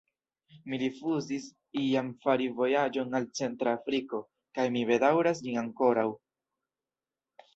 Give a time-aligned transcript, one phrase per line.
[0.71, 1.43] Mi rifuzis
[1.81, 4.21] iam fari vojaĝon al Centra Afriko,
[4.59, 6.07] kaj mi bedaŭras ĝin ankoraŭ.